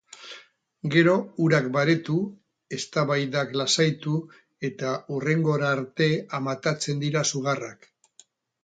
Gero 0.93 1.11
urak 1.47 1.67
baretu, 1.75 2.15
eztabaidak 2.79 3.55
lasaitu 3.61 4.17
eta 4.71 4.95
hurrengora 5.13 5.71
arte 5.79 6.11
amatatzen 6.41 7.07
dira 7.07 7.27
sugarrak. 7.35 7.89